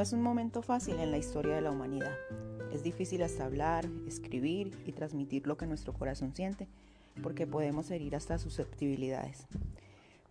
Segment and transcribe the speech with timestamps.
[0.00, 2.16] No es un momento fácil en la historia de la humanidad.
[2.72, 6.68] Es difícil hasta hablar, escribir y transmitir lo que nuestro corazón siente,
[7.22, 9.46] porque podemos herir hasta susceptibilidades.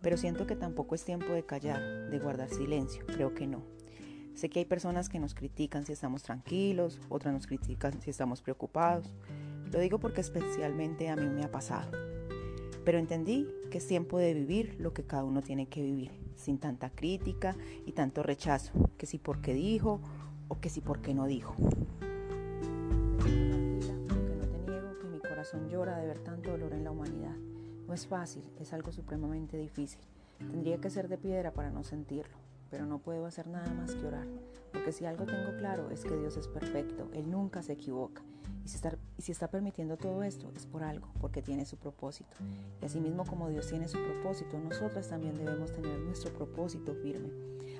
[0.00, 3.62] Pero siento que tampoco es tiempo de callar, de guardar silencio, creo que no.
[4.34, 8.42] Sé que hay personas que nos critican si estamos tranquilos, otras nos critican si estamos
[8.42, 9.14] preocupados.
[9.70, 11.92] Lo digo porque especialmente a mí me ha pasado.
[12.84, 16.58] Pero entendí que es tiempo de vivir lo que cada uno tiene que vivir, sin
[16.58, 20.00] tanta crítica y tanto rechazo, que si porque dijo
[20.48, 21.54] o que si porque no dijo.
[25.40, 27.34] corazón llora de ver tanto dolor en la humanidad.
[27.86, 30.02] No es fácil, es algo supremamente difícil.
[30.38, 32.36] Tendría que ser de piedra para no sentirlo,
[32.70, 34.26] pero no puedo hacer nada más que orar,
[34.70, 38.20] porque si algo tengo claro es que Dios es perfecto, Él nunca se equivoca.
[38.66, 41.76] Y si, está, y si está permitiendo todo esto es por algo, porque tiene su
[41.76, 42.34] propósito.
[42.80, 47.28] Y asimismo como Dios tiene su propósito, nosotras también debemos tener nuestro propósito firme.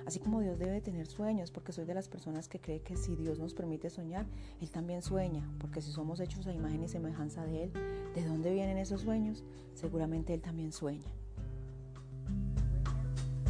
[0.04, 3.16] Así como Dios debe tener sueños, porque soy de las personas que cree que si
[3.16, 4.26] Dios nos permite soñar,
[4.60, 7.72] Él también sueña, porque si somos hechos a imagen y semejanza de Él,
[8.14, 9.42] ¿de dónde vienen esos sueños?
[9.72, 11.10] Seguramente Él también sueña.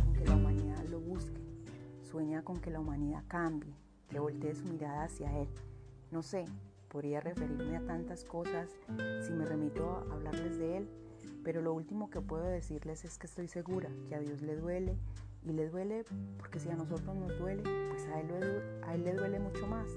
[0.00, 1.42] Con que la humanidad lo busque,
[2.08, 3.74] sueña con que la humanidad cambie,
[4.08, 5.48] que voltee su mirada hacia Él.
[6.12, 6.44] No sé,
[6.90, 8.68] podría referirme a tantas cosas
[9.22, 10.88] si me remito a hablarles de Él,
[11.42, 14.96] pero lo último que puedo decirles es que estoy segura que a Dios le duele
[15.46, 16.04] y le duele
[16.38, 19.88] porque si a nosotros nos duele, pues a él, le duele mucho más.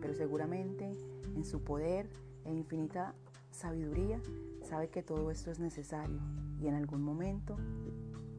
[0.00, 0.92] Pero seguramente
[1.34, 2.08] en su poder
[2.44, 3.14] e infinita
[3.50, 4.20] sabiduría
[4.62, 6.18] sabe que todo esto es necesario
[6.60, 7.56] y en algún momento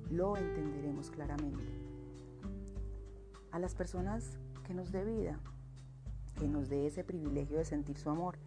[0.09, 1.65] lo entenderemos claramente.
[3.51, 5.39] A las personas que nos dé vida,
[6.39, 8.37] que nos dé ese privilegio de sentir su amor,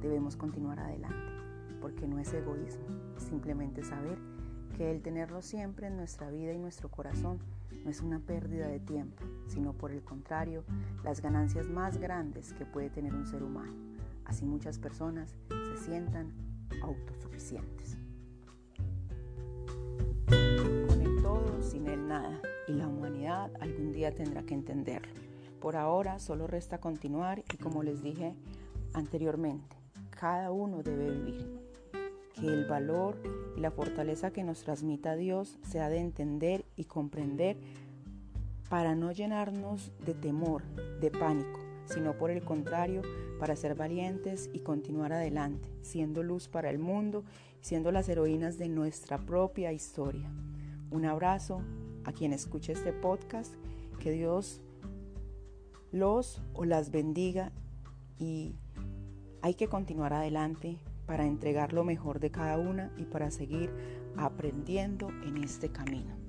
[0.00, 1.32] debemos continuar adelante,
[1.80, 2.84] porque no es egoísmo,
[3.18, 4.18] simplemente saber
[4.76, 7.38] que el tenerlo siempre en nuestra vida y nuestro corazón
[7.84, 10.64] no es una pérdida de tiempo, sino por el contrario,
[11.04, 13.74] las ganancias más grandes que puede tener un ser humano.
[14.24, 16.32] Así muchas personas se sientan
[16.82, 17.98] autosuficientes.
[20.26, 25.31] Con el todo, sin el nada, y la humanidad algún día tendrá que entenderlo.
[25.62, 28.34] Por ahora solo resta continuar y como les dije
[28.94, 29.76] anteriormente,
[30.10, 31.60] cada uno debe vivir.
[32.34, 33.16] Que el valor
[33.56, 37.56] y la fortaleza que nos transmita Dios sea de entender y comprender
[38.68, 40.64] para no llenarnos de temor,
[41.00, 43.02] de pánico, sino por el contrario,
[43.38, 47.22] para ser valientes y continuar adelante, siendo luz para el mundo,
[47.60, 50.28] siendo las heroínas de nuestra propia historia.
[50.90, 51.62] Un abrazo
[52.02, 53.54] a quien escuche este podcast,
[54.00, 54.60] que Dios
[55.92, 57.52] los o las bendiga
[58.18, 58.54] y
[59.42, 63.70] hay que continuar adelante para entregar lo mejor de cada una y para seguir
[64.16, 66.22] aprendiendo en este camino.